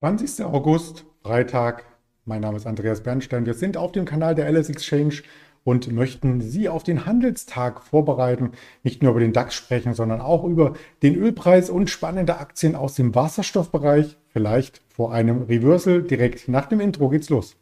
20. 0.00 0.44
August, 0.44 1.06
Freitag. 1.24 1.84
Mein 2.24 2.40
Name 2.40 2.56
ist 2.56 2.68
Andreas 2.68 3.02
Bernstein. 3.02 3.46
Wir 3.46 3.54
sind 3.54 3.76
auf 3.76 3.90
dem 3.90 4.04
Kanal 4.04 4.36
der 4.36 4.48
LS 4.48 4.68
Exchange 4.68 5.22
und 5.64 5.90
möchten 5.90 6.40
Sie 6.40 6.68
auf 6.68 6.84
den 6.84 7.04
Handelstag 7.04 7.82
vorbereiten. 7.82 8.52
Nicht 8.84 9.02
nur 9.02 9.10
über 9.10 9.18
den 9.18 9.32
DAX 9.32 9.56
sprechen, 9.56 9.94
sondern 9.94 10.20
auch 10.20 10.44
über 10.44 10.74
den 11.02 11.16
Ölpreis 11.16 11.68
und 11.68 11.90
spannende 11.90 12.38
Aktien 12.38 12.76
aus 12.76 12.94
dem 12.94 13.12
Wasserstoffbereich. 13.16 14.16
Vielleicht 14.28 14.82
vor 14.88 15.12
einem 15.12 15.42
Reversal. 15.42 16.04
Direkt 16.04 16.46
nach 16.46 16.66
dem 16.66 16.78
Intro 16.78 17.08
geht's 17.08 17.28
los. 17.28 17.56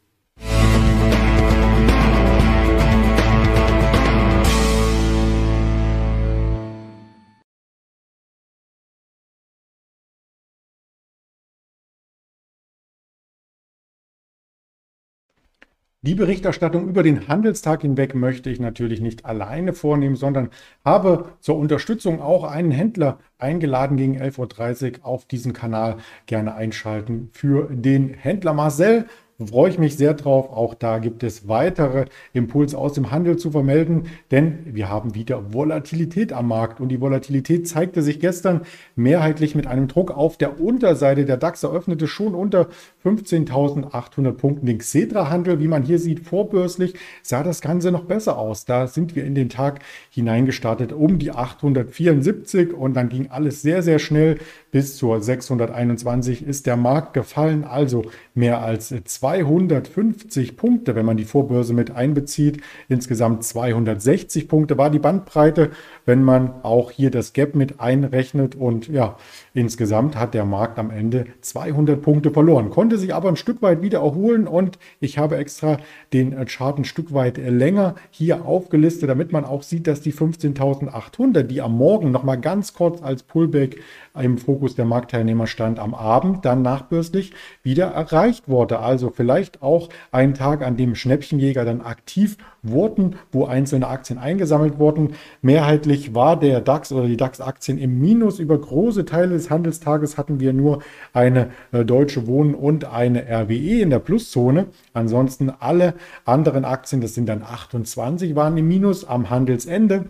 Die 16.06 16.14
Berichterstattung 16.14 16.88
über 16.88 17.02
den 17.02 17.26
Handelstag 17.26 17.82
hinweg 17.82 18.14
möchte 18.14 18.48
ich 18.48 18.60
natürlich 18.60 19.00
nicht 19.00 19.24
alleine 19.24 19.72
vornehmen, 19.72 20.14
sondern 20.14 20.50
habe 20.84 21.30
zur 21.40 21.56
Unterstützung 21.56 22.22
auch 22.22 22.44
einen 22.44 22.70
Händler 22.70 23.18
eingeladen 23.38 23.96
gegen 23.96 24.16
11.30 24.16 25.00
Uhr 25.00 25.04
auf 25.04 25.24
diesen 25.24 25.52
Kanal. 25.52 25.96
Gerne 26.26 26.54
einschalten 26.54 27.30
für 27.32 27.68
den 27.72 28.14
Händler 28.14 28.54
Marcel 28.54 29.06
freue 29.44 29.70
ich 29.70 29.78
mich 29.78 29.96
sehr 29.96 30.14
drauf. 30.14 30.48
Auch 30.50 30.74
da 30.74 30.98
gibt 30.98 31.22
es 31.22 31.48
weitere 31.48 32.06
Impulse 32.32 32.78
aus 32.78 32.94
dem 32.94 33.10
Handel 33.10 33.36
zu 33.36 33.50
vermelden, 33.50 34.04
denn 34.30 34.58
wir 34.64 34.88
haben 34.88 35.14
wieder 35.14 35.52
Volatilität 35.52 36.32
am 36.32 36.48
Markt. 36.48 36.80
Und 36.80 36.88
die 36.88 37.00
Volatilität 37.00 37.68
zeigte 37.68 38.02
sich 38.02 38.20
gestern 38.20 38.62
mehrheitlich 38.94 39.54
mit 39.54 39.66
einem 39.66 39.88
Druck 39.88 40.10
auf 40.10 40.36
der 40.36 40.60
Unterseite. 40.60 41.24
Der 41.24 41.36
DAX 41.36 41.62
eröffnete 41.62 42.06
schon 42.06 42.34
unter 42.34 42.68
15.800 43.06 44.32
Punkten 44.32 44.66
den 44.66 44.78
Xetra-Handel. 44.78 45.60
Wie 45.60 45.68
man 45.68 45.84
hier 45.84 46.00
sieht, 46.00 46.26
vorbörslich 46.26 46.94
sah 47.22 47.44
das 47.44 47.60
Ganze 47.60 47.92
noch 47.92 48.04
besser 48.04 48.36
aus. 48.36 48.64
Da 48.64 48.88
sind 48.88 49.14
wir 49.14 49.24
in 49.24 49.36
den 49.36 49.48
Tag 49.48 49.80
hineingestartet 50.10 50.92
um 50.92 51.20
die 51.20 51.30
874 51.30 52.72
und 52.72 52.94
dann 52.94 53.08
ging 53.08 53.28
alles 53.30 53.62
sehr, 53.62 53.82
sehr 53.82 54.00
schnell 54.00 54.38
bis 54.76 54.98
zur 54.98 55.22
621 55.22 56.46
ist 56.46 56.66
der 56.66 56.76
Markt 56.76 57.14
gefallen. 57.14 57.64
Also 57.64 58.04
mehr 58.34 58.62
als 58.62 58.92
250 59.02 60.58
Punkte, 60.58 60.94
wenn 60.94 61.06
man 61.06 61.16
die 61.16 61.24
Vorbörse 61.24 61.72
mit 61.72 61.92
einbezieht. 61.92 62.60
Insgesamt 62.86 63.42
260 63.42 64.48
Punkte 64.48 64.76
war 64.76 64.90
die 64.90 64.98
Bandbreite, 64.98 65.70
wenn 66.04 66.22
man 66.22 66.62
auch 66.62 66.90
hier 66.90 67.10
das 67.10 67.32
Gap 67.32 67.54
mit 67.54 67.80
einrechnet. 67.80 68.54
Und 68.54 68.88
ja, 68.88 69.16
insgesamt 69.54 70.14
hat 70.16 70.34
der 70.34 70.44
Markt 70.44 70.78
am 70.78 70.90
Ende 70.90 71.24
200 71.40 72.02
Punkte 72.02 72.30
verloren, 72.30 72.68
konnte 72.68 72.95
sich 72.96 73.14
aber 73.14 73.28
ein 73.28 73.36
Stück 73.36 73.62
weit 73.62 73.82
wieder 73.82 74.00
erholen. 74.00 74.46
Und 74.46 74.78
ich 75.00 75.18
habe 75.18 75.36
extra 75.36 75.78
den 76.12 76.36
Chart 76.46 76.78
ein 76.78 76.84
Stück 76.84 77.12
weit 77.12 77.38
länger 77.38 77.94
hier 78.10 78.44
aufgelistet, 78.44 79.08
damit 79.08 79.32
man 79.32 79.44
auch 79.44 79.62
sieht, 79.62 79.86
dass 79.86 80.00
die 80.00 80.12
15.800, 80.12 81.42
die 81.42 81.62
am 81.62 81.76
Morgen 81.76 82.10
noch 82.10 82.22
mal 82.22 82.36
ganz 82.36 82.74
kurz 82.74 83.02
als 83.02 83.22
Pullback 83.22 83.80
im 84.14 84.38
Fokus 84.38 84.74
der 84.74 84.84
Marktteilnehmer 84.84 85.46
stand, 85.46 85.78
am 85.78 85.94
Abend 85.94 86.44
dann 86.44 86.62
nachbörslich 86.62 87.32
wieder 87.62 87.86
erreicht 87.86 88.48
wurde. 88.48 88.80
Also 88.80 89.10
vielleicht 89.10 89.62
auch 89.62 89.88
ein 90.12 90.34
Tag, 90.34 90.62
an 90.62 90.76
dem 90.76 90.94
Schnäppchenjäger 90.94 91.64
dann 91.64 91.80
aktiv 91.80 92.36
wurden, 92.70 93.16
wo 93.32 93.46
einzelne 93.46 93.88
Aktien 93.88 94.18
eingesammelt 94.18 94.78
wurden. 94.78 95.14
Mehrheitlich 95.42 96.14
war 96.14 96.38
der 96.38 96.60
DAX 96.60 96.92
oder 96.92 97.06
die 97.06 97.16
DAX-Aktien 97.16 97.78
im 97.78 98.00
Minus. 98.00 98.38
Über 98.38 98.58
große 98.58 99.04
Teile 99.04 99.30
des 99.30 99.50
Handelstages 99.50 100.18
hatten 100.18 100.40
wir 100.40 100.52
nur 100.52 100.82
eine 101.12 101.50
äh, 101.72 101.84
Deutsche 101.84 102.26
Wohnen 102.26 102.54
und 102.54 102.84
eine 102.84 103.26
RWE 103.28 103.80
in 103.80 103.90
der 103.90 103.98
Pluszone. 103.98 104.66
Ansonsten 104.92 105.50
alle 105.50 105.94
anderen 106.24 106.64
Aktien, 106.64 107.00
das 107.00 107.14
sind 107.14 107.28
dann 107.28 107.42
28, 107.42 108.34
waren 108.34 108.56
im 108.56 108.68
Minus 108.68 109.04
am 109.04 109.30
Handelsende 109.30 110.06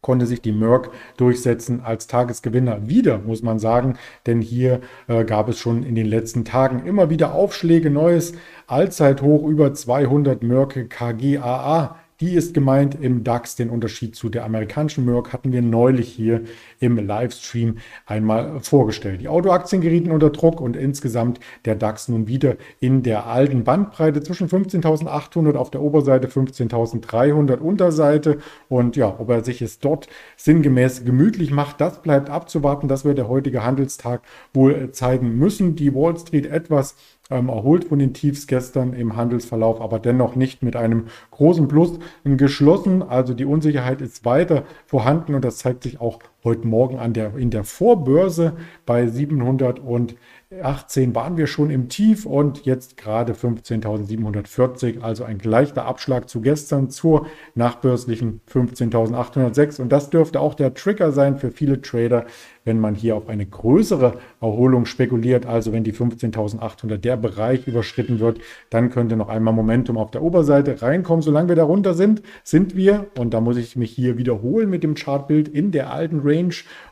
konnte 0.00 0.26
sich 0.26 0.40
die 0.40 0.52
Merck 0.52 0.90
durchsetzen 1.16 1.80
als 1.80 2.06
Tagesgewinner 2.06 2.88
wieder, 2.88 3.18
muss 3.18 3.42
man 3.42 3.58
sagen. 3.58 3.98
Denn 4.26 4.40
hier 4.40 4.80
äh, 5.08 5.24
gab 5.24 5.48
es 5.48 5.58
schon 5.58 5.82
in 5.82 5.94
den 5.94 6.06
letzten 6.06 6.44
Tagen 6.44 6.86
immer 6.86 7.10
wieder 7.10 7.34
Aufschläge, 7.34 7.90
neues 7.90 8.32
Allzeithoch 8.66 9.46
über 9.46 9.74
200 9.74 10.42
Merck 10.42 10.88
KGAA 10.90 11.96
die 12.20 12.34
ist 12.34 12.54
gemeint 12.54 12.96
im 13.00 13.24
DAX. 13.24 13.56
Den 13.56 13.70
Unterschied 13.70 14.16
zu 14.16 14.28
der 14.28 14.44
amerikanischen 14.44 15.04
Merck 15.04 15.32
hatten 15.32 15.52
wir 15.52 15.62
neulich 15.62 16.08
hier 16.08 16.42
im 16.80 16.96
Livestream 16.96 17.78
einmal 18.06 18.60
vorgestellt. 18.60 19.20
Die 19.20 19.28
Autoaktien 19.28 19.80
gerieten 19.80 20.10
unter 20.10 20.30
Druck 20.30 20.60
und 20.60 20.76
insgesamt 20.76 21.38
der 21.64 21.74
DAX 21.74 22.08
nun 22.08 22.26
wieder 22.26 22.56
in 22.80 23.02
der 23.02 23.26
alten 23.26 23.64
Bandbreite 23.64 24.22
zwischen 24.22 24.48
15.800 24.48 25.54
auf 25.54 25.70
der 25.70 25.80
Oberseite, 25.80 26.28
15.300 26.28 27.58
Unterseite. 27.58 28.38
Und 28.68 28.96
ja, 28.96 29.14
ob 29.18 29.30
er 29.30 29.44
sich 29.44 29.62
es 29.62 29.78
dort 29.78 30.08
sinngemäß 30.36 31.04
gemütlich 31.04 31.50
macht, 31.50 31.80
das 31.80 32.02
bleibt 32.02 32.30
abzuwarten. 32.30 32.88
Das 32.88 33.04
wird 33.04 33.18
der 33.18 33.28
heutige 33.28 33.64
Handelstag 33.64 34.22
wohl 34.52 34.90
zeigen 34.90 35.36
müssen. 35.38 35.76
Die 35.76 35.94
Wall 35.94 36.18
Street 36.18 36.46
etwas 36.46 36.96
ähm, 37.30 37.48
erholt 37.48 37.84
von 37.84 37.98
den 37.98 38.14
Tiefs 38.14 38.46
gestern 38.46 38.92
im 38.92 39.16
Handelsverlauf, 39.16 39.80
aber 39.80 39.98
dennoch 39.98 40.36
nicht 40.36 40.62
mit 40.62 40.76
einem 40.76 41.06
großen 41.30 41.68
Plus 41.68 41.98
geschlossen. 42.24 43.02
Also 43.02 43.34
die 43.34 43.44
Unsicherheit 43.44 44.00
ist 44.00 44.24
weiter 44.24 44.64
vorhanden 44.86 45.34
und 45.34 45.44
das 45.44 45.58
zeigt 45.58 45.82
sich 45.82 46.00
auch 46.00 46.20
heute 46.48 46.66
Morgen 46.66 46.98
an 46.98 47.12
der, 47.12 47.36
in 47.36 47.50
der 47.50 47.62
Vorbörse 47.62 48.54
bei 48.86 49.06
700 49.06 49.78
und 49.78 50.16
18 50.62 51.14
waren 51.14 51.36
wir 51.36 51.46
schon 51.46 51.68
im 51.68 51.90
Tief 51.90 52.24
und 52.24 52.64
jetzt 52.64 52.96
gerade 52.96 53.34
15.740, 53.34 55.02
also 55.02 55.24
ein 55.24 55.40
leichter 55.42 55.84
Abschlag 55.84 56.26
zu 56.30 56.40
gestern 56.40 56.88
zur 56.88 57.26
nachbörslichen 57.54 58.40
15.806. 58.50 59.82
Und 59.82 59.92
das 59.92 60.08
dürfte 60.08 60.40
auch 60.40 60.54
der 60.54 60.72
Trigger 60.72 61.12
sein 61.12 61.36
für 61.36 61.50
viele 61.50 61.82
Trader, 61.82 62.24
wenn 62.64 62.80
man 62.80 62.94
hier 62.94 63.16
auf 63.16 63.28
eine 63.28 63.44
größere 63.44 64.14
Erholung 64.40 64.86
spekuliert. 64.86 65.44
Also 65.44 65.72
wenn 65.72 65.84
die 65.84 65.92
15.800 65.92 66.96
der 66.96 67.18
Bereich 67.18 67.66
überschritten 67.66 68.18
wird, 68.18 68.38
dann 68.70 68.88
könnte 68.88 69.16
noch 69.16 69.28
einmal 69.28 69.52
Momentum 69.52 69.98
auf 69.98 70.10
der 70.10 70.22
Oberseite 70.22 70.80
reinkommen. 70.80 71.20
Solange 71.20 71.48
wir 71.48 71.56
darunter 71.56 71.92
sind, 71.92 72.22
sind 72.42 72.74
wir, 72.74 73.08
und 73.18 73.34
da 73.34 73.42
muss 73.42 73.58
ich 73.58 73.76
mich 73.76 73.90
hier 73.90 74.16
wiederholen 74.16 74.70
mit 74.70 74.82
dem 74.82 74.94
Chartbild, 74.94 75.46
in 75.46 75.72
der 75.72 75.92
alten 75.92 76.20
Range 76.24 76.37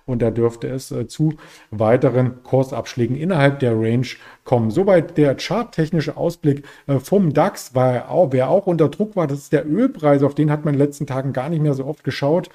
und 0.06 0.22
da 0.22 0.30
dürfte 0.30 0.68
es 0.68 0.90
äh, 0.90 1.06
zu 1.06 1.34
weiteren 1.70 2.42
Kursabschlägen 2.42 3.16
innerhalb 3.16 3.60
der 3.60 3.72
Range 3.72 4.06
kommen. 4.44 4.70
Soweit 4.70 5.16
der 5.16 5.36
charttechnische 5.38 6.16
Ausblick 6.16 6.64
äh, 6.86 6.98
vom 6.98 7.32
DAX, 7.32 7.74
war 7.74 8.10
auch, 8.10 8.32
wer 8.32 8.50
auch 8.50 8.66
unter 8.66 8.88
Druck 8.88 9.16
war, 9.16 9.26
das 9.26 9.38
ist 9.38 9.52
der 9.52 9.66
Ölpreis, 9.66 10.22
auf 10.22 10.34
den 10.34 10.50
hat 10.50 10.64
man 10.64 10.74
in 10.74 10.80
den 10.80 10.86
letzten 10.86 11.06
Tagen 11.06 11.32
gar 11.32 11.48
nicht 11.48 11.62
mehr 11.62 11.74
so 11.74 11.84
oft 11.84 12.04
geschaut. 12.04 12.50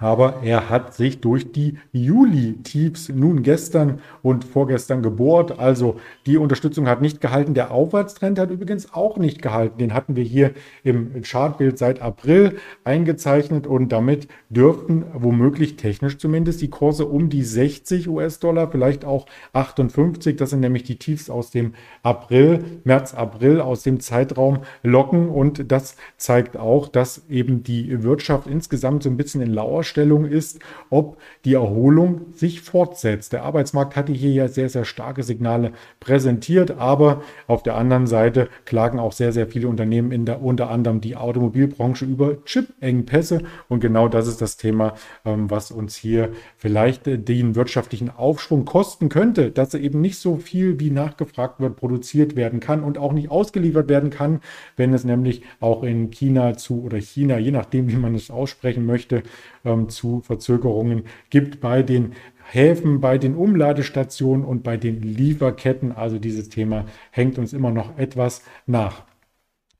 Aber 0.00 0.42
er 0.42 0.70
hat 0.70 0.94
sich 0.94 1.20
durch 1.20 1.52
die 1.52 1.78
Juli-Tiefs 1.92 3.10
nun 3.10 3.42
gestern 3.42 4.00
und 4.22 4.44
vorgestern 4.44 5.02
gebohrt. 5.02 5.58
Also 5.58 5.96
die 6.26 6.38
Unterstützung 6.38 6.88
hat 6.88 7.02
nicht 7.02 7.20
gehalten. 7.20 7.54
Der 7.54 7.70
Aufwärtstrend 7.70 8.38
hat 8.38 8.50
übrigens 8.50 8.92
auch 8.94 9.18
nicht 9.18 9.42
gehalten. 9.42 9.78
Den 9.78 9.94
hatten 9.94 10.16
wir 10.16 10.24
hier 10.24 10.52
im 10.82 11.20
Chartbild 11.22 11.78
seit 11.78 12.00
April 12.00 12.56
eingezeichnet 12.82 13.66
und 13.66 13.92
damit 13.92 14.26
dürften 14.48 15.04
womöglich 15.12 15.76
technisch 15.76 16.18
zumindest 16.18 16.62
die 16.62 16.70
Kurse 16.70 17.04
um 17.04 17.28
die 17.28 17.44
60 17.44 18.08
US-Dollar, 18.08 18.70
vielleicht 18.70 19.04
auch 19.04 19.26
58. 19.52 20.36
Das 20.36 20.50
sind 20.50 20.60
nämlich 20.60 20.84
die 20.84 20.96
Tiefs 20.96 21.28
aus 21.28 21.50
dem 21.50 21.74
April, 22.02 22.80
März, 22.84 23.12
April, 23.12 23.60
aus 23.60 23.82
dem 23.82 24.00
Zeitraum 24.00 24.60
locken. 24.82 25.28
Und 25.28 25.70
das 25.70 25.96
zeigt 26.16 26.56
auch, 26.56 26.88
dass 26.88 27.28
eben 27.28 27.62
die 27.62 28.02
Wirtschaft 28.02 28.46
insgesamt 28.46 29.02
so 29.02 29.10
ein 29.10 29.18
bisschen 29.18 29.42
in 29.42 29.52
Lauer 29.52 29.84
Vorstellung 29.90 30.24
ist, 30.24 30.60
ob 30.88 31.16
die 31.44 31.54
Erholung 31.54 32.26
sich 32.32 32.60
fortsetzt. 32.60 33.32
Der 33.32 33.42
Arbeitsmarkt 33.42 33.96
hatte 33.96 34.12
hier 34.12 34.30
ja 34.30 34.46
sehr, 34.46 34.68
sehr 34.68 34.84
starke 34.84 35.24
Signale 35.24 35.72
präsentiert, 35.98 36.70
aber 36.78 37.22
auf 37.48 37.64
der 37.64 37.74
anderen 37.74 38.06
Seite 38.06 38.48
klagen 38.66 39.00
auch 39.00 39.10
sehr, 39.10 39.32
sehr 39.32 39.48
viele 39.48 39.66
Unternehmen 39.66 40.12
in 40.12 40.26
der, 40.26 40.42
unter 40.42 40.70
anderem 40.70 41.00
die 41.00 41.16
Automobilbranche 41.16 42.04
über 42.04 42.44
Chip-Engpässe 42.44 43.42
und 43.68 43.80
genau 43.80 44.06
das 44.06 44.28
ist 44.28 44.40
das 44.40 44.56
Thema, 44.56 44.94
ähm, 45.24 45.50
was 45.50 45.72
uns 45.72 45.96
hier 45.96 46.30
vielleicht 46.56 47.06
den 47.06 47.56
wirtschaftlichen 47.56 48.10
Aufschwung 48.10 48.64
kosten 48.64 49.08
könnte, 49.08 49.50
dass 49.50 49.74
eben 49.74 50.00
nicht 50.00 50.18
so 50.20 50.36
viel 50.36 50.78
wie 50.78 50.90
nachgefragt 50.90 51.58
wird 51.58 51.74
produziert 51.74 52.36
werden 52.36 52.60
kann 52.60 52.84
und 52.84 52.96
auch 52.96 53.12
nicht 53.12 53.30
ausgeliefert 53.30 53.88
werden 53.88 54.10
kann, 54.10 54.40
wenn 54.76 54.94
es 54.94 55.02
nämlich 55.02 55.42
auch 55.58 55.82
in 55.82 56.10
China 56.10 56.56
zu 56.56 56.84
oder 56.84 56.98
China, 56.98 57.38
je 57.38 57.50
nachdem, 57.50 57.88
wie 57.88 57.96
man 57.96 58.14
es 58.14 58.30
aussprechen 58.30 58.86
möchte, 58.86 59.24
ähm, 59.80 59.88
zu 59.88 60.20
Verzögerungen 60.20 61.04
gibt 61.30 61.60
bei 61.60 61.82
den 61.82 62.12
Häfen, 62.50 63.00
bei 63.00 63.18
den 63.18 63.36
Umladestationen 63.36 64.44
und 64.44 64.62
bei 64.62 64.76
den 64.76 65.02
Lieferketten. 65.02 65.92
Also 65.92 66.18
dieses 66.18 66.48
Thema 66.48 66.86
hängt 67.10 67.38
uns 67.38 67.52
immer 67.52 67.70
noch 67.70 67.96
etwas 67.98 68.42
nach. 68.66 69.04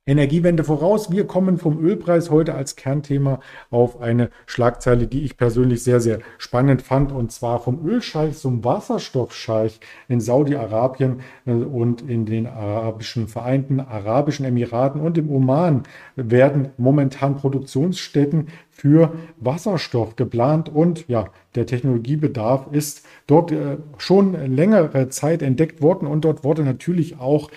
Energiewende 0.06 0.64
voraus. 0.64 1.12
Wir 1.12 1.26
kommen 1.26 1.58
vom 1.58 1.78
Ölpreis 1.78 2.30
heute 2.30 2.54
als 2.54 2.74
Kernthema 2.74 3.38
auf 3.70 4.00
eine 4.00 4.30
Schlagzeile, 4.46 5.06
die 5.06 5.24
ich 5.24 5.36
persönlich 5.36 5.84
sehr, 5.84 6.00
sehr 6.00 6.20
spannend 6.38 6.80
fand, 6.80 7.12
und 7.12 7.30
zwar 7.32 7.60
vom 7.60 7.86
Ölscheich 7.86 8.38
zum 8.38 8.64
Wasserstoffscheich 8.64 9.78
in 10.08 10.20
Saudi-Arabien 10.20 11.20
äh, 11.44 11.52
und 11.52 12.00
in 12.00 12.24
den 12.24 12.46
arabischen 12.46 13.28
Vereinten 13.28 13.78
Arabischen 13.78 14.46
Emiraten 14.46 15.02
und 15.02 15.18
im 15.18 15.30
Oman 15.30 15.82
werden 16.16 16.70
momentan 16.78 17.36
Produktionsstätten 17.36 18.48
für 18.70 19.12
Wasserstoff 19.36 20.16
geplant 20.16 20.70
und 20.70 21.06
ja, 21.08 21.26
der 21.54 21.66
Technologiebedarf 21.66 22.68
ist 22.72 23.04
dort 23.26 23.52
äh, 23.52 23.76
schon 23.98 24.32
längere 24.32 25.10
Zeit 25.10 25.42
entdeckt 25.42 25.82
worden 25.82 26.08
und 26.08 26.24
dort 26.24 26.42
wurde 26.42 26.62
natürlich 26.62 27.20
auch 27.20 27.50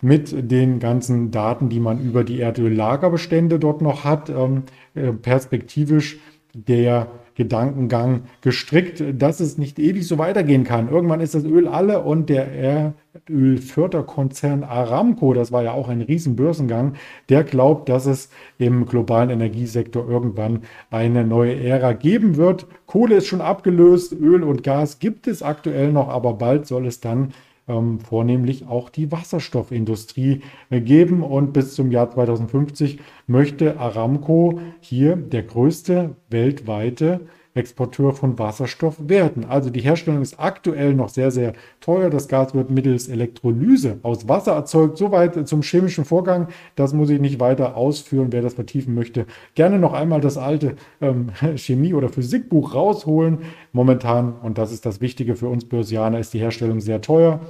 mit 0.00 0.50
den 0.50 0.78
ganzen 0.78 1.30
Daten, 1.30 1.68
die 1.68 1.80
man 1.80 2.00
über 2.00 2.24
die 2.24 2.40
Erdöllagerbestände 2.40 3.58
dort 3.58 3.82
noch 3.82 4.04
hat, 4.04 4.30
ähm, 4.30 4.62
äh, 4.94 5.12
perspektivisch 5.12 6.18
der 6.54 7.08
Gedankengang 7.38 8.22
gestrickt, 8.40 9.02
dass 9.16 9.38
es 9.38 9.58
nicht 9.58 9.78
ewig 9.78 10.08
so 10.08 10.18
weitergehen 10.18 10.64
kann. 10.64 10.88
Irgendwann 10.88 11.20
ist 11.20 11.36
das 11.36 11.44
Öl 11.44 11.68
alle 11.68 12.02
und 12.02 12.28
der 12.28 12.92
Erdölförderkonzern 13.28 14.64
Aramco, 14.64 15.34
das 15.34 15.52
war 15.52 15.62
ja 15.62 15.70
auch 15.70 15.88
ein 15.88 16.00
Riesenbörsengang, 16.00 16.94
der 17.28 17.44
glaubt, 17.44 17.88
dass 17.90 18.06
es 18.06 18.30
im 18.58 18.86
globalen 18.86 19.30
Energiesektor 19.30 20.08
irgendwann 20.08 20.62
eine 20.90 21.24
neue 21.24 21.54
Ära 21.62 21.92
geben 21.92 22.36
wird. 22.36 22.66
Kohle 22.86 23.16
ist 23.16 23.28
schon 23.28 23.40
abgelöst, 23.40 24.12
Öl 24.12 24.42
und 24.42 24.64
Gas 24.64 24.98
gibt 24.98 25.28
es 25.28 25.40
aktuell 25.40 25.92
noch, 25.92 26.08
aber 26.08 26.34
bald 26.34 26.66
soll 26.66 26.88
es 26.88 27.00
dann 27.00 27.32
ähm, 27.68 28.00
vornehmlich 28.00 28.66
auch 28.66 28.90
die 28.90 29.12
Wasserstoffindustrie 29.12 30.42
geben. 30.70 31.22
Und 31.22 31.52
bis 31.52 31.74
zum 31.74 31.90
Jahr 31.90 32.10
2050 32.10 32.98
möchte 33.26 33.78
Aramco 33.78 34.60
hier 34.80 35.16
der 35.16 35.42
größte 35.42 36.16
weltweite 36.30 37.20
Exporteur 37.58 38.12
von 38.12 38.38
Wasserstoff 38.38 38.96
werden. 39.08 39.44
Also 39.44 39.68
die 39.68 39.80
Herstellung 39.80 40.22
ist 40.22 40.38
aktuell 40.38 40.94
noch 40.94 41.08
sehr, 41.08 41.30
sehr 41.30 41.52
teuer. 41.80 42.08
Das 42.08 42.28
Gas 42.28 42.54
wird 42.54 42.70
mittels 42.70 43.08
Elektrolyse 43.08 43.98
aus 44.02 44.28
Wasser 44.28 44.52
erzeugt. 44.52 44.96
Soweit 44.96 45.48
zum 45.48 45.62
chemischen 45.62 46.04
Vorgang. 46.04 46.48
Das 46.76 46.94
muss 46.94 47.10
ich 47.10 47.20
nicht 47.20 47.40
weiter 47.40 47.76
ausführen. 47.76 48.28
Wer 48.30 48.42
das 48.42 48.54
vertiefen 48.54 48.94
möchte, 48.94 49.26
gerne 49.54 49.78
noch 49.78 49.92
einmal 49.92 50.20
das 50.20 50.38
alte 50.38 50.76
ähm, 51.00 51.30
Chemie- 51.56 51.94
oder 51.94 52.08
Physikbuch 52.08 52.74
rausholen. 52.74 53.38
Momentan, 53.72 54.34
und 54.42 54.56
das 54.56 54.72
ist 54.72 54.86
das 54.86 55.00
Wichtige 55.00 55.34
für 55.34 55.48
uns 55.48 55.64
Börsianer, 55.64 56.20
ist 56.20 56.32
die 56.32 56.40
Herstellung 56.40 56.80
sehr 56.80 57.00
teuer. 57.00 57.40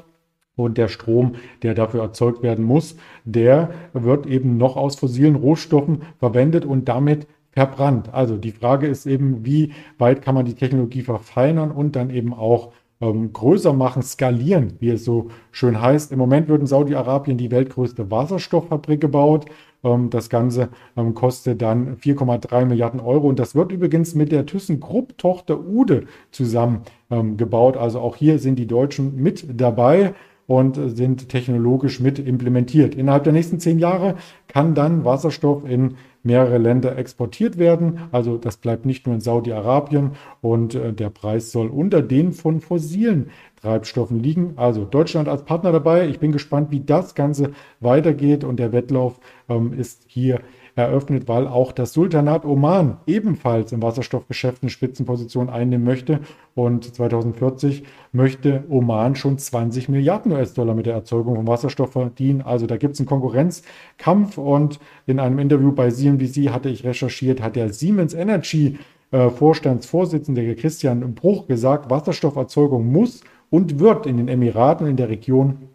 Und 0.56 0.76
der 0.76 0.88
Strom, 0.88 1.36
der 1.62 1.74
dafür 1.74 2.02
erzeugt 2.02 2.42
werden 2.42 2.64
muss, 2.64 2.96
der 3.24 3.70
wird 3.92 4.26
eben 4.26 4.56
noch 4.56 4.76
aus 4.76 4.96
fossilen 4.96 5.36
Rohstoffen 5.36 6.02
verwendet 6.18 6.64
und 6.64 6.88
damit 6.88 7.28
verbrannt. 7.58 8.14
Also 8.14 8.36
die 8.36 8.52
Frage 8.52 8.86
ist 8.86 9.04
eben, 9.04 9.44
wie 9.44 9.72
weit 9.98 10.22
kann 10.22 10.36
man 10.36 10.44
die 10.44 10.54
Technologie 10.54 11.02
verfeinern 11.02 11.72
und 11.72 11.96
dann 11.96 12.08
eben 12.10 12.32
auch 12.32 12.70
ähm, 13.00 13.32
größer 13.32 13.72
machen, 13.72 14.02
skalieren, 14.02 14.74
wie 14.78 14.90
es 14.90 15.04
so 15.04 15.30
schön 15.50 15.80
heißt. 15.80 16.12
Im 16.12 16.20
Moment 16.20 16.48
wird 16.48 16.60
in 16.60 16.68
Saudi-Arabien 16.68 17.36
die 17.36 17.50
weltgrößte 17.50 18.12
Wasserstofffabrik 18.12 19.00
gebaut. 19.00 19.46
Ähm, 19.82 20.08
das 20.08 20.30
Ganze 20.30 20.68
ähm, 20.96 21.14
kostet 21.14 21.60
dann 21.60 21.96
4,3 21.96 22.64
Milliarden 22.64 23.00
Euro 23.00 23.28
und 23.28 23.40
das 23.40 23.56
wird 23.56 23.72
übrigens 23.72 24.14
mit 24.14 24.30
der 24.30 24.46
ThyssenKrupp-Tochter 24.46 25.58
Ude 25.58 26.04
zusammen 26.30 26.82
ähm, 27.10 27.36
gebaut. 27.36 27.76
Also 27.76 27.98
auch 27.98 28.14
hier 28.14 28.38
sind 28.38 28.56
die 28.56 28.68
Deutschen 28.68 29.20
mit 29.20 29.60
dabei 29.60 30.14
und 30.46 30.78
sind 30.96 31.28
technologisch 31.28 31.98
mit 31.98 32.18
implementiert. 32.18 32.94
Innerhalb 32.94 33.24
der 33.24 33.34
nächsten 33.34 33.60
zehn 33.60 33.78
Jahre 33.78 34.14
kann 34.46 34.74
dann 34.74 35.04
Wasserstoff 35.04 35.68
in 35.68 35.96
mehrere 36.28 36.58
Länder 36.58 36.96
exportiert 36.96 37.58
werden. 37.58 38.02
Also 38.12 38.36
das 38.36 38.58
bleibt 38.58 38.84
nicht 38.86 39.06
nur 39.06 39.14
in 39.14 39.20
Saudi-Arabien 39.20 40.12
und 40.42 40.74
äh, 40.74 40.92
der 40.92 41.08
Preis 41.10 41.50
soll 41.50 41.68
unter 41.68 42.02
den 42.02 42.32
von 42.32 42.60
fossilen 42.60 43.30
Treibstoffen 43.60 44.22
liegen. 44.22 44.52
Also 44.56 44.84
Deutschland 44.84 45.26
als 45.26 45.44
Partner 45.44 45.72
dabei. 45.72 46.06
Ich 46.06 46.20
bin 46.20 46.30
gespannt, 46.30 46.70
wie 46.70 46.80
das 46.80 47.14
Ganze 47.14 47.52
weitergeht 47.80 48.44
und 48.44 48.58
der 48.58 48.72
Wettlauf 48.72 49.18
ähm, 49.48 49.72
ist 49.72 50.04
hier 50.06 50.40
eröffnet, 50.78 51.28
weil 51.28 51.46
auch 51.46 51.72
das 51.72 51.92
Sultanat 51.92 52.44
Oman 52.44 52.98
ebenfalls 53.06 53.72
im 53.72 53.82
Wasserstoffgeschäft 53.82 54.62
eine 54.62 54.70
Spitzenposition 54.70 55.50
einnehmen 55.50 55.84
möchte. 55.84 56.20
Und 56.54 56.94
2040 56.94 57.84
möchte 58.12 58.64
Oman 58.68 59.14
schon 59.14 59.38
20 59.38 59.88
Milliarden 59.88 60.32
US-Dollar 60.32 60.74
mit 60.74 60.86
der 60.86 60.94
Erzeugung 60.94 61.36
von 61.36 61.46
Wasserstoff 61.46 61.92
verdienen. 61.92 62.42
Also 62.42 62.66
da 62.66 62.76
gibt 62.76 62.94
es 62.94 63.00
einen 63.00 63.08
Konkurrenzkampf. 63.08 64.38
Und 64.38 64.78
in 65.06 65.20
einem 65.20 65.38
Interview 65.38 65.72
bei 65.72 65.90
CNBC 65.90 66.50
hatte 66.50 66.68
ich 66.68 66.84
recherchiert, 66.84 67.42
hat 67.42 67.56
der 67.56 67.72
Siemens 67.72 68.14
Energy 68.14 68.78
äh, 69.10 69.30
Vorstandsvorsitzende 69.30 70.54
Christian 70.54 71.14
Bruch 71.14 71.46
gesagt, 71.46 71.90
Wasserstofferzeugung 71.90 72.90
muss 72.90 73.22
und 73.50 73.78
wird 73.78 74.06
in 74.06 74.18
den 74.18 74.28
Emiraten 74.28 74.86
in 74.86 74.96
der 74.96 75.08
Region 75.08 75.68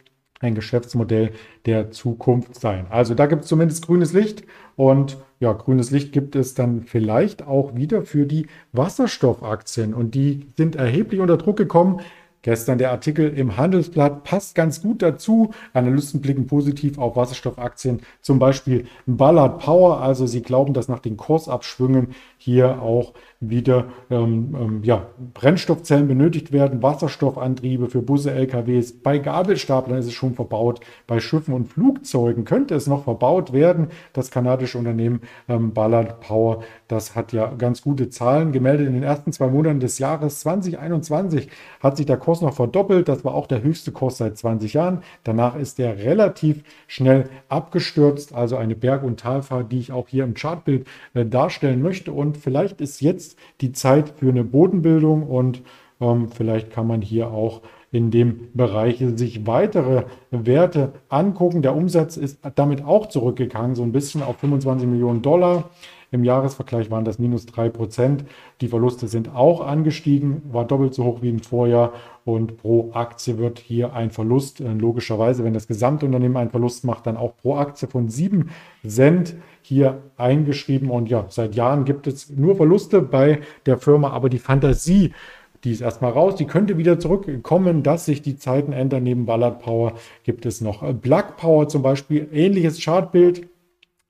ein 0.43 0.55
Geschäftsmodell 0.55 1.31
der 1.65 1.91
Zukunft 1.91 2.59
sein. 2.59 2.85
Also 2.89 3.15
da 3.15 3.25
gibt 3.25 3.43
es 3.43 3.47
zumindest 3.47 3.85
grünes 3.85 4.13
Licht 4.13 4.43
und 4.75 5.17
ja, 5.39 5.53
grünes 5.53 5.91
Licht 5.91 6.11
gibt 6.11 6.35
es 6.35 6.53
dann 6.53 6.83
vielleicht 6.83 7.45
auch 7.45 7.75
wieder 7.75 8.03
für 8.03 8.25
die 8.25 8.47
Wasserstoffaktien 8.71 9.93
und 9.93 10.15
die 10.15 10.47
sind 10.55 10.75
erheblich 10.75 11.19
unter 11.19 11.37
Druck 11.37 11.57
gekommen. 11.57 12.01
Gestern 12.43 12.77
der 12.77 12.91
Artikel 12.91 13.29
im 13.37 13.55
Handelsblatt 13.55 14.25
passt 14.25 14.53
ganz 14.53 14.81
gut 14.81 15.01
dazu. 15.01 15.51
Analysten 15.71 16.19
blicken 16.19 16.45
positiv 16.45 16.97
auf 16.97 17.15
Wasserstoffaktien, 17.15 18.01
zum 18.21 18.37
Beispiel 18.37 18.85
Ballard 19.05 19.59
Power. 19.59 20.01
Also 20.01 20.27
sie 20.27 20.41
glauben, 20.41 20.73
dass 20.73 20.89
nach 20.89 20.99
den 20.99 21.15
Kursabschwüngen 21.15 22.09
hier 22.37 22.81
auch 22.81 23.13
wieder 23.49 23.85
ähm, 24.09 24.55
ähm, 24.59 24.83
ja, 24.83 25.07
Brennstoffzellen 25.33 26.07
benötigt 26.07 26.51
werden, 26.51 26.81
Wasserstoffantriebe 26.81 27.87
für 27.87 28.01
Busse, 28.01 28.31
LKWs. 28.31 28.93
Bei 29.01 29.17
Gabelstaplern 29.17 29.99
ist 29.99 30.07
es 30.07 30.13
schon 30.13 30.33
verbaut. 30.33 30.79
Bei 31.07 31.19
Schiffen 31.19 31.53
und 31.53 31.67
Flugzeugen 31.67 32.45
könnte 32.45 32.75
es 32.75 32.87
noch 32.87 33.03
verbaut 33.03 33.53
werden. 33.53 33.87
Das 34.13 34.31
kanadische 34.31 34.77
Unternehmen 34.77 35.21
ähm, 35.47 35.73
Ballard 35.73 36.19
Power, 36.21 36.63
das 36.87 37.15
hat 37.15 37.33
ja 37.33 37.53
ganz 37.57 37.81
gute 37.81 38.09
Zahlen 38.09 38.51
gemeldet. 38.51 38.87
In 38.87 38.93
den 38.93 39.03
ersten 39.03 39.31
zwei 39.31 39.47
Monaten 39.47 39.79
des 39.79 39.99
Jahres 39.99 40.39
2021 40.41 41.49
hat 41.79 41.97
sich 41.97 42.05
der 42.05 42.17
Kurs 42.17 42.41
noch 42.41 42.53
verdoppelt. 42.53 43.07
Das 43.07 43.25
war 43.25 43.33
auch 43.33 43.47
der 43.47 43.63
höchste 43.63 43.91
Kurs 43.91 44.17
seit 44.17 44.37
20 44.37 44.73
Jahren. 44.73 45.03
Danach 45.23 45.55
ist 45.55 45.79
er 45.79 45.97
relativ 45.97 46.63
schnell 46.87 47.29
abgestürzt. 47.49 48.33
Also 48.33 48.57
eine 48.57 48.75
Berg- 48.75 49.03
und 49.03 49.19
Talfahrt, 49.19 49.71
die 49.71 49.79
ich 49.79 49.91
auch 49.91 50.07
hier 50.07 50.23
im 50.23 50.33
Chartbild 50.33 50.87
äh, 51.13 51.25
darstellen 51.25 51.81
möchte. 51.81 52.11
Und 52.11 52.37
vielleicht 52.37 52.81
ist 52.81 53.01
jetzt 53.01 53.32
die 53.61 53.71
Zeit 53.71 54.09
für 54.09 54.29
eine 54.29 54.43
Bodenbildung 54.43 55.23
und 55.23 55.61
ähm, 55.99 56.29
vielleicht 56.29 56.71
kann 56.71 56.87
man 56.87 57.01
hier 57.01 57.31
auch 57.31 57.61
in 57.91 58.09
dem 58.09 58.49
Bereich 58.53 59.03
sich 59.15 59.45
weitere 59.45 60.05
Werte 60.31 60.93
angucken. 61.09 61.61
Der 61.61 61.75
Umsatz 61.75 62.17
ist 62.17 62.39
damit 62.55 62.83
auch 62.83 63.07
zurückgegangen, 63.07 63.75
so 63.75 63.83
ein 63.83 63.91
bisschen 63.91 64.23
auf 64.23 64.37
25 64.37 64.87
Millionen 64.87 65.21
Dollar. 65.21 65.69
Im 66.13 66.23
Jahresvergleich 66.23 66.91
waren 66.91 67.05
das 67.05 67.17
minus 67.17 67.47
3 67.47 67.69
Prozent. 67.69 68.25
Die 68.61 68.67
Verluste 68.67 69.07
sind 69.07 69.33
auch 69.33 69.65
angestiegen, 69.65 70.43
war 70.51 70.63
doppelt 70.63 70.93
so 70.93 71.05
hoch 71.05 71.23
wie 71.23 71.29
im 71.29 71.39
Vorjahr. 71.39 71.93
Und 72.23 72.57
pro 72.57 72.91
Aktie 72.93 73.39
wird 73.39 73.57
hier 73.57 73.93
ein 73.93 74.11
Verlust, 74.11 74.61
äh, 74.61 74.73
logischerweise, 74.73 75.43
wenn 75.43 75.55
das 75.55 75.67
Gesamtunternehmen 75.67 76.37
einen 76.37 76.51
Verlust 76.51 76.85
macht, 76.85 77.07
dann 77.07 77.17
auch 77.17 77.35
pro 77.35 77.55
Aktie 77.55 77.87
von 77.87 78.09
7 78.09 78.51
Cent 78.87 79.33
hier 79.63 80.03
eingeschrieben. 80.15 80.91
Und 80.91 81.09
ja, 81.09 81.25
seit 81.29 81.55
Jahren 81.55 81.83
gibt 81.83 82.05
es 82.05 82.29
nur 82.29 82.57
Verluste 82.57 83.01
bei 83.01 83.39
der 83.65 83.79
Firma, 83.79 84.11
aber 84.11 84.29
die 84.29 84.37
Fantasie, 84.37 85.13
die 85.63 85.71
ist 85.71 85.81
erstmal 85.81 86.11
raus, 86.11 86.35
die 86.35 86.45
könnte 86.45 86.77
wieder 86.77 86.99
zurückkommen, 86.99 87.81
dass 87.81 88.05
sich 88.05 88.21
die 88.21 88.37
Zeiten 88.37 88.71
ändern. 88.71 89.01
Neben 89.01 89.25
Ballard 89.25 89.63
Power 89.63 89.93
gibt 90.25 90.45
es 90.45 90.61
noch 90.61 90.93
Black 90.93 91.37
Power 91.37 91.67
zum 91.67 91.81
Beispiel, 91.81 92.29
ähnliches 92.31 92.79
Chartbild. 92.83 93.47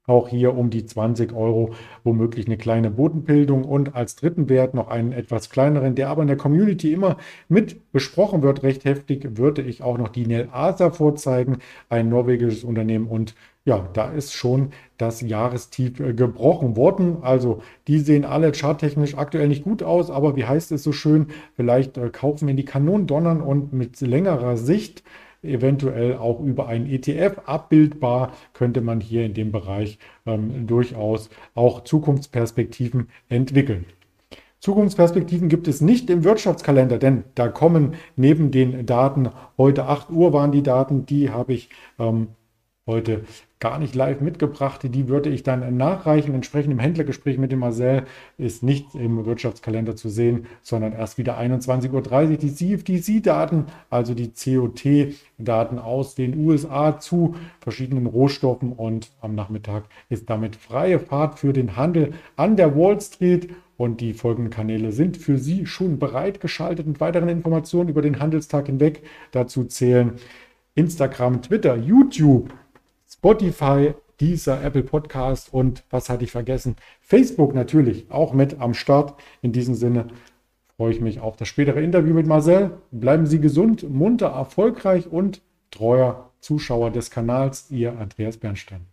Auch 0.06 0.28
hier 0.28 0.56
um 0.58 0.70
die 0.70 0.86
20 0.86 1.34
Euro 1.34 1.74
womöglich 2.04 2.48
eine 2.48 2.58
kleine 2.58 2.92
Bodenbildung. 2.92 3.64
Und 3.64 3.96
als 3.96 4.16
dritten 4.16 4.50
Wert 4.50 4.74
noch 4.74 4.90
einen 4.90 5.14
etwas 5.14 5.50
kleineren, 5.50 5.96
der 5.96 6.10
aber 6.10 6.22
in 6.22 6.28
der 6.28 6.38
Community 6.38 6.92
immer 6.92 7.18
mit 7.48 7.92
besprochen 7.94 8.42
wird, 8.42 8.64
recht 8.64 8.84
heftig, 8.84 9.38
würde 9.38 9.62
ich 9.62 9.82
auch 9.82 9.98
noch 9.98 10.10
die 10.10 10.28
Nel 10.28 10.50
Asa 10.52 10.92
vorzeigen, 10.92 11.60
ein 11.90 12.10
norwegisches 12.10 12.66
Unternehmen. 12.66 13.08
Und 13.08 13.34
ja, 13.66 13.88
da 13.94 14.12
ist 14.12 14.34
schon 14.34 14.72
das 14.98 15.22
Jahrestief 15.22 16.00
äh, 16.00 16.14
gebrochen 16.14 16.76
worden. 16.76 17.18
Also 17.22 17.62
die 17.88 18.00
sehen 18.00 18.26
alle 18.26 18.52
charttechnisch 18.52 19.18
aktuell 19.18 19.48
nicht 19.48 19.64
gut 19.64 19.84
aus, 19.84 20.12
aber 20.12 20.36
wie 20.36 20.46
heißt 20.46 20.72
es 20.74 20.84
so 20.84 20.92
schön, 20.92 21.28
vielleicht 21.56 21.98
äh, 21.98 22.10
kaufen 22.10 22.50
in 22.50 22.58
die 22.58 22.66
Kanonen 22.66 23.08
donnern 23.08 23.42
und 23.42 23.72
mit 23.72 24.02
längerer 24.02 24.58
Sicht 24.58 25.04
eventuell 25.44 26.18
auch 26.18 26.40
über 26.40 26.68
einen 26.68 26.88
ETF 26.88 27.42
abbildbar, 27.46 28.32
könnte 28.54 28.82
man 28.82 29.02
hier 29.02 29.26
in 29.26 29.34
dem 29.34 29.52
Bereich 29.52 30.00
ähm, 30.26 30.66
durchaus 30.68 31.30
auch 31.56 31.84
Zukunftsperspektiven 31.84 33.10
entwickeln. 33.30 33.86
Zukunftsperspektiven 34.60 35.50
gibt 35.50 35.68
es 35.68 35.82
nicht 35.82 36.10
im 36.10 36.24
Wirtschaftskalender, 36.24 36.98
denn 36.98 37.26
da 37.36 37.50
kommen 37.50 37.96
neben 38.16 38.50
den 38.52 38.86
Daten, 38.86 39.30
heute 39.58 39.88
8 39.88 40.10
Uhr 40.10 40.32
waren 40.32 40.54
die 40.54 40.64
Daten, 40.64 41.06
die 41.06 41.32
habe 41.32 41.54
ich 41.54 41.70
ähm, 42.00 42.30
heute 42.88 43.26
gar 43.64 43.80
nicht 43.80 43.96
live 43.96 44.20
mitgebracht. 44.20 44.82
Die 44.84 45.08
würde 45.08 45.30
ich 45.30 45.42
dann 45.42 45.78
nachreichen. 45.78 46.36
Entsprechend 46.36 46.74
im 46.74 46.80
Händlergespräch 46.80 47.38
mit 47.38 47.54
dem 47.54 47.60
Marcel 47.60 48.04
ist 48.38 48.62
nicht 48.62 48.94
im 48.94 49.26
Wirtschaftskalender 49.26 49.96
zu 49.96 50.10
sehen, 50.10 50.48
sondern 50.62 50.92
erst 50.92 51.18
wieder 51.18 51.40
21.30 51.40 51.94
Uhr. 51.94 52.38
Die 52.38 52.54
CFTC-Daten, 52.54 53.68
also 53.90 54.14
die 54.14 54.34
COT-Daten 54.34 55.80
aus 55.80 56.14
den 56.14 56.46
USA 56.46 57.00
zu 57.00 57.36
verschiedenen 57.62 58.06
Rohstoffen 58.06 58.74
und 58.74 59.12
am 59.22 59.34
Nachmittag 59.34 59.86
ist 60.10 60.30
damit 60.30 60.58
freie 60.58 61.00
Fahrt 61.00 61.40
für 61.40 61.54
den 61.54 61.78
Handel 61.78 62.12
an 62.36 62.58
der 62.58 62.76
Wall 62.76 63.00
Street. 63.00 63.50
Und 63.78 64.02
die 64.02 64.14
folgenden 64.14 64.52
Kanäle 64.52 64.92
sind 64.92 65.16
für 65.16 65.38
Sie 65.38 65.66
schon 65.66 66.00
bereitgeschaltet 66.00 66.86
mit 66.86 67.00
weiteren 67.00 67.30
Informationen 67.30 67.88
über 67.88 68.02
den 68.02 68.20
Handelstag 68.20 68.66
hinweg. 68.66 69.04
Dazu 69.32 69.64
zählen 69.64 70.16
Instagram, 70.76 71.42
Twitter, 71.42 71.78
YouTube, 71.78 72.54
Spotify, 73.24 73.94
dieser 74.20 74.62
Apple 74.62 74.84
Podcast 74.84 75.54
und 75.54 75.86
was 75.90 76.10
hatte 76.10 76.26
ich 76.26 76.32
vergessen? 76.32 76.76
Facebook 77.00 77.56
natürlich 77.56 78.12
auch 78.12 78.34
mit 78.34 78.60
am 78.60 78.74
Start. 78.74 79.18
In 79.42 79.54
diesem 79.54 79.76
Sinne 79.76 80.08
freue 80.76 80.92
ich 80.92 81.00
mich 81.00 81.22
auf 81.22 81.38
das 81.38 81.48
spätere 81.48 81.80
Interview 81.82 82.14
mit 82.14 82.28
Marcel. 82.28 82.72
Bleiben 82.92 83.26
Sie 83.26 83.40
gesund, 83.40 83.90
munter, 83.90 84.28
erfolgreich 84.28 85.10
und 85.10 85.42
treuer 85.72 86.32
Zuschauer 86.42 86.92
des 86.92 87.12
Kanals. 87.12 87.72
Ihr 87.72 87.98
Andreas 87.98 88.36
Bernstein. 88.36 88.93